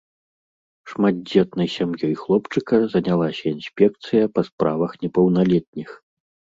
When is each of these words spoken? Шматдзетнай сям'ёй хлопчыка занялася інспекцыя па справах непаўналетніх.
Шматдзетнай 0.93 1.69
сям'ёй 1.75 2.15
хлопчыка 2.23 2.77
занялася 2.95 3.45
інспекцыя 3.55 4.23
па 4.35 4.41
справах 4.53 4.91
непаўналетніх. 5.05 5.89